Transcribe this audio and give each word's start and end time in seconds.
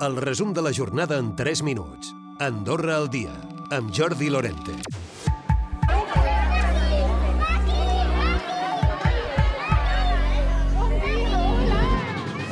El 0.00 0.14
resum 0.16 0.52
de 0.54 0.62
la 0.62 0.70
jornada 0.72 1.16
en 1.18 1.34
3 1.34 1.64
minuts. 1.64 2.14
Andorra 2.38 2.94
al 2.96 3.08
dia, 3.10 3.32
amb 3.74 3.90
Jordi 3.90 4.28
Lorente. 4.30 4.76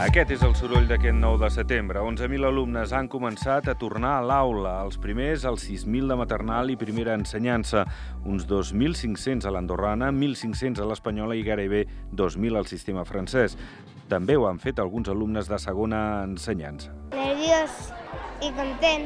Aquest 0.07 0.33
és 0.35 0.43
el 0.43 0.57
soroll 0.59 0.89
d'aquest 0.91 1.15
9 1.21 1.39
de 1.45 1.51
setembre. 1.55 2.03
11.000 2.03 2.49
alumnes 2.51 2.91
han 2.93 3.07
començat 3.07 3.71
a 3.71 3.77
tornar 3.79 4.17
a 4.19 4.27
l'aula. 4.27 4.75
Els 4.83 4.99
primers, 4.99 5.47
els 5.47 5.69
6.000 5.71 6.11
de 6.11 6.19
maternal 6.19 6.75
i 6.75 6.77
primera 6.81 7.15
ensenyança. 7.15 7.87
Uns 8.25 8.49
2.500 8.51 9.47
a 9.47 9.55
l'andorrana, 9.55 10.11
1.500 10.11 10.83
a 10.83 10.91
l'espanyola 10.91 11.39
i 11.39 11.47
gairebé 11.47 11.87
2.000 12.11 12.59
al 12.59 12.67
sistema 12.67 13.07
francès. 13.07 13.55
També 14.11 14.35
ho 14.35 14.51
han 14.51 14.59
fet 14.63 14.83
alguns 14.83 15.09
alumnes 15.15 15.47
de 15.47 15.63
segona 15.63 16.03
ensenyança. 16.27 16.95
Nerviós 17.47 17.75
i 18.43 18.49
content 18.57 19.05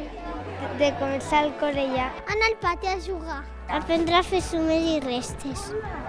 de 0.81 0.87
començar 0.97 1.43
el 1.45 1.51
ja. 1.93 2.07
Anar 2.33 2.47
al 2.49 2.57
pati 2.63 2.89
a 2.89 2.95
jugar. 2.99 3.43
Aprendre 3.69 4.17
a 4.17 4.23
fer 4.23 4.41
sumes 4.41 4.87
i 4.95 4.97
restes. 5.05 5.67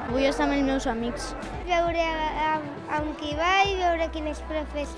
Vull 0.08 0.24
estar 0.30 0.46
amb 0.46 0.56
els 0.56 0.64
meus 0.64 0.88
amics. 0.88 1.36
Veure 1.68 2.08
amb, 2.54 2.72
amb 2.88 3.20
qui 3.20 3.36
vaig, 3.36 3.76
veure 3.84 4.08
quines 4.16 4.40
profes 4.48 4.96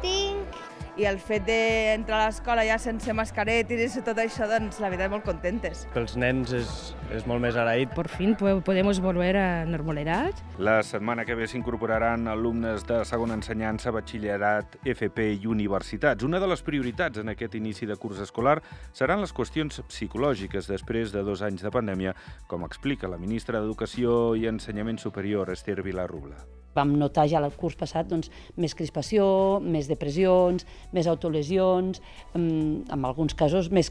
tinc. 0.00 0.69
I 1.00 1.06
el 1.08 1.16
fet 1.22 1.46
d'entrar 1.46 2.18
a 2.18 2.26
l'escola 2.28 2.64
ja 2.68 2.76
sense 2.80 3.12
mascaretes 3.16 3.96
i 3.96 4.02
tot 4.04 4.18
això, 4.20 4.44
doncs 4.50 4.80
la 4.82 4.90
veritat 4.92 5.12
molt 5.12 5.24
contentes. 5.24 5.86
Pels 5.94 6.16
nens 6.20 6.52
és, 6.56 6.70
és 7.16 7.24
molt 7.30 7.40
més 7.40 7.56
agraït. 7.56 7.94
Por 7.96 8.10
fin 8.12 8.34
podemos 8.36 9.00
volver 9.00 9.32
a 9.40 9.64
normalidad. 9.64 10.36
La 10.60 10.80
setmana 10.84 11.24
que 11.24 11.38
ve 11.38 11.48
s'incorporaran 11.48 12.28
alumnes 12.28 12.84
de 12.88 13.00
segona 13.08 13.38
ensenyança, 13.38 13.94
batxillerat, 13.96 14.76
FP 14.84 15.30
i 15.40 15.48
universitats. 15.48 16.26
Una 16.26 16.40
de 16.42 16.52
les 16.52 16.64
prioritats 16.66 17.24
en 17.24 17.32
aquest 17.32 17.56
inici 17.56 17.88
de 17.88 17.96
curs 17.96 18.20
escolar 18.20 18.58
seran 18.92 19.24
les 19.24 19.32
qüestions 19.32 19.80
psicològiques 19.88 20.68
després 20.68 21.16
de 21.16 21.24
dos 21.24 21.40
anys 21.46 21.64
de 21.64 21.72
pandèmia, 21.72 22.16
com 22.46 22.68
explica 22.68 23.08
la 23.08 23.20
ministra 23.20 23.60
d'Educació 23.60 24.34
i 24.36 24.50
Ensenyament 24.52 25.00
Superior, 25.00 25.48
Esther 25.56 25.80
Vilarrubla. 25.80 26.59
Vam 26.74 26.94
notar 26.98 27.26
ja 27.30 27.40
el 27.42 27.50
curs 27.58 27.76
passat 27.78 28.08
doncs, 28.10 28.30
més 28.60 28.76
crispació, 28.78 29.24
més 29.60 29.88
depressions, 29.90 30.66
més 30.94 31.08
autolesions, 31.10 32.00
en 32.38 33.04
alguns 33.04 33.34
casos 33.34 33.70
més, 33.74 33.90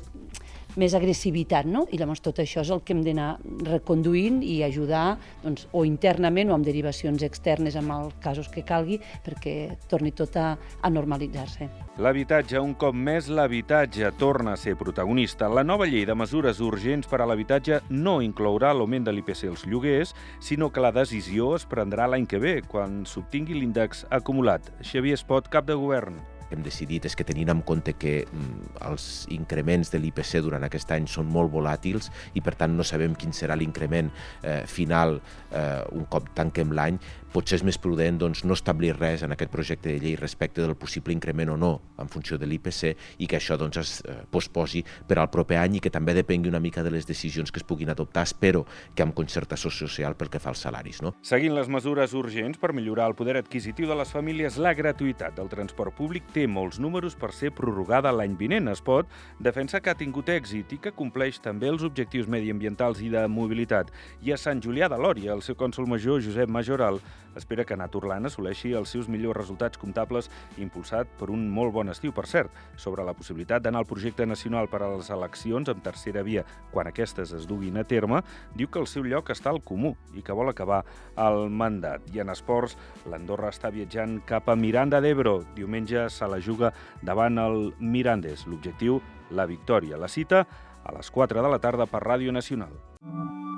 més 0.79 0.95
agressivitat, 0.95 1.67
no? 1.67 1.85
I 1.91 1.99
llavors 1.99 2.23
tot 2.23 2.39
això 2.41 2.63
és 2.63 2.71
el 2.73 2.81
que 2.85 2.95
hem 2.95 3.03
d'anar 3.05 3.29
reconduint 3.67 4.39
i 4.45 4.61
ajudar, 4.65 5.17
doncs, 5.43 5.67
o 5.75 5.83
internament 5.87 6.49
o 6.49 6.55
amb 6.55 6.65
derivacions 6.67 7.23
externes 7.27 7.75
en 7.79 7.91
els 7.93 8.15
casos 8.23 8.49
que 8.51 8.63
calgui, 8.67 8.99
perquè 9.25 9.55
torni 9.91 10.13
tot 10.15 10.37
a, 10.39 10.53
a 10.55 10.91
normalitzar-se. 10.93 11.69
L'habitatge, 11.99 12.59
un 12.63 12.73
cop 12.79 12.95
més, 12.95 13.27
l'habitatge 13.27 14.13
torna 14.19 14.55
a 14.55 14.59
ser 14.59 14.77
protagonista. 14.79 15.51
La 15.51 15.65
nova 15.67 15.87
llei 15.89 16.05
de 16.07 16.15
mesures 16.15 16.63
urgents 16.63 17.09
per 17.11 17.19
a 17.19 17.27
l'habitatge 17.29 17.81
no 17.91 18.19
inclourà 18.23 18.71
l'augment 18.73 19.07
de 19.07 19.15
l'IPC 19.15 19.49
als 19.51 19.67
lloguers, 19.67 20.15
sinó 20.39 20.71
que 20.71 20.83
la 20.83 20.95
decisió 20.95 21.53
es 21.59 21.67
prendrà 21.69 22.07
l'any 22.07 22.27
que 22.29 22.39
ve, 22.39 22.59
quan 22.63 23.03
s'obtingui 23.05 23.59
l'índex 23.59 24.05
acumulat. 24.09 24.71
Xavier 24.79 25.19
Espot, 25.19 25.51
cap 25.51 25.67
de 25.67 25.75
govern 25.75 26.19
hem 26.51 26.63
decidit 26.65 27.05
és 27.05 27.15
que 27.15 27.25
tenint 27.27 27.51
en 27.53 27.61
compte 27.65 27.95
que 27.99 28.23
mm, 28.25 28.75
els 28.89 29.05
increments 29.35 29.91
de 29.93 30.01
l'IPC 30.01 30.39
durant 30.45 30.65
aquest 30.65 30.91
any 30.95 31.07
són 31.09 31.29
molt 31.29 31.51
volàtils 31.53 32.09
i 32.33 32.43
per 32.45 32.55
tant 32.59 32.75
no 32.75 32.85
sabem 32.87 33.15
quin 33.15 33.33
serà 33.35 33.57
l'increment 33.59 34.11
eh, 34.43 34.63
final 34.67 35.19
eh, 35.19 35.83
un 35.95 36.05
cop 36.09 36.31
tanquem 36.37 36.73
l'any, 36.75 36.99
potser 37.33 37.59
és 37.59 37.65
més 37.65 37.77
prudent 37.77 38.17
doncs, 38.17 38.41
no 38.47 38.55
establir 38.57 38.95
res 38.97 39.21
en 39.25 39.33
aquest 39.35 39.51
projecte 39.53 39.91
de 39.91 39.99
llei 40.01 40.15
respecte 40.17 40.63
del 40.63 40.75
possible 40.79 41.13
increment 41.13 41.53
o 41.53 41.57
no 41.61 41.71
en 42.01 42.09
funció 42.09 42.39
de 42.41 42.47
l'IPC 42.49 43.19
i 43.21 43.27
que 43.29 43.37
això 43.37 43.57
doncs, 43.59 43.77
es 43.77 43.91
eh, 44.01 44.15
posposi 44.31 44.81
per 45.07 45.19
al 45.19 45.29
proper 45.29 45.59
any 45.61 45.77
i 45.77 45.83
que 45.83 45.93
també 45.93 46.15
depengui 46.17 46.49
una 46.49 46.61
mica 46.63 46.83
de 46.83 46.93
les 46.93 47.05
decisions 47.07 47.51
que 47.51 47.61
es 47.61 47.67
puguin 47.67 47.91
adoptar, 47.93 48.25
espero 48.25 48.65
que 48.95 49.05
amb 49.05 49.13
concertació 49.17 49.69
social 49.69 50.17
pel 50.17 50.31
que 50.33 50.41
fa 50.41 50.53
als 50.53 50.63
salaris. 50.65 51.03
No? 51.05 51.13
Seguint 51.25 51.53
les 51.55 51.69
mesures 51.69 52.15
urgents 52.17 52.57
per 52.57 52.73
millorar 52.73 53.09
el 53.11 53.17
poder 53.19 53.37
adquisitiu 53.39 53.89
de 53.89 53.99
les 53.99 54.13
famílies, 54.13 54.57
la 54.57 54.73
gratuïtat 54.73 55.37
del 55.37 55.51
transport 55.51 55.95
públic 55.97 56.31
té 56.33 56.38
molts 56.47 56.79
números 56.79 57.15
per 57.19 57.31
ser 57.35 57.51
prorrogada 57.51 58.13
l'any 58.15 58.37
vinent. 58.39 58.69
Es 58.71 58.81
pot 58.85 59.09
defensa 59.39 59.81
que 59.81 59.91
ha 59.91 59.97
tingut 59.97 60.29
èxit 60.29 60.71
i 60.75 60.79
que 60.79 60.93
compleix 60.95 61.41
també 61.43 61.67
els 61.67 61.83
objectius 61.83 62.29
mediambientals 62.31 63.01
i 63.01 63.09
de 63.09 63.25
mobilitat. 63.27 63.91
I 64.21 64.31
a 64.31 64.37
Sant 64.37 64.61
Julià 64.63 64.87
de 64.87 64.99
Lòria, 65.01 65.33
el 65.33 65.41
seu 65.41 65.57
cònsol 65.59 65.89
major, 65.89 66.21
Josep 66.23 66.49
Majoral, 66.49 67.01
espera 67.35 67.65
que 67.65 67.77
Naturland 67.77 68.27
assoleixi 68.29 68.73
els 68.77 68.91
seus 68.93 69.07
millors 69.09 69.37
resultats 69.37 69.79
comptables 69.79 70.29
impulsat 70.57 71.09
per 71.19 71.29
un 71.33 71.47
molt 71.49 71.73
bon 71.73 71.89
estiu, 71.91 72.13
per 72.15 72.25
cert, 72.29 72.53
sobre 72.77 73.05
la 73.05 73.15
possibilitat 73.17 73.63
d'anar 73.63 73.83
al 73.83 73.89
projecte 73.89 74.25
nacional 74.25 74.69
per 74.69 74.83
a 74.83 74.91
les 74.95 75.09
eleccions 75.13 75.69
amb 75.69 75.83
tercera 75.85 76.23
via 76.25 76.45
quan 76.73 76.89
aquestes 76.89 77.33
es 77.37 77.47
duguin 77.49 77.79
a 77.79 77.85
terme, 77.87 78.21
diu 78.55 78.69
que 78.69 78.81
el 78.81 78.87
seu 78.87 79.05
lloc 79.07 79.31
està 79.33 79.53
al 79.53 79.61
comú 79.63 79.95
i 80.13 80.23
que 80.25 80.35
vol 80.35 80.51
acabar 80.51 80.83
el 81.17 81.49
mandat. 81.49 82.05
I 82.13 82.23
en 82.23 82.33
esports, 82.33 82.77
l'Andorra 83.09 83.53
està 83.53 83.71
viatjant 83.73 84.19
cap 84.29 84.49
a 84.49 84.57
Miranda 84.59 85.01
d'Ebro. 85.01 85.39
Diumenge 85.55 86.07
se 86.13 86.28
la 86.29 86.39
juga 86.41 86.73
davant 87.01 87.37
el 87.41 87.73
Mirandes. 87.79 88.45
L'objectiu, 88.47 89.01
la 89.31 89.45
victòria. 89.49 89.97
La 89.97 90.07
cita 90.07 90.45
a 90.83 90.95
les 90.95 91.11
4 91.11 91.41
de 91.43 91.51
la 91.51 91.59
tarda 91.59 91.89
per 91.89 92.03
Ràdio 92.05 92.33
Nacional. 92.35 92.73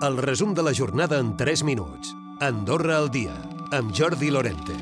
El 0.01 0.17
resum 0.17 0.55
de 0.57 0.65
la 0.65 0.73
jornada 0.73 1.19
en 1.19 1.35
3 1.37 1.63
minuts. 1.63 2.15
Andorra 2.41 2.97
al 2.97 3.11
dia, 3.13 3.35
amb 3.71 3.93
Jordi 3.93 4.31
Lorente. 4.31 4.79